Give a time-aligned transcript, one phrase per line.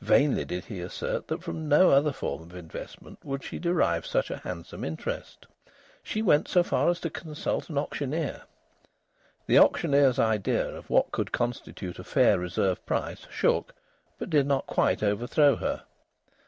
[0.00, 4.28] Vainly did he assert that from no other form of investment would she derive such
[4.28, 5.46] a handsome interest.
[6.02, 8.42] She went so far as to consult an auctioneer.
[9.46, 13.72] The auctioneer's idea of what could constitute a fair reserve price shook,
[14.18, 15.84] but did not quite overthrow her.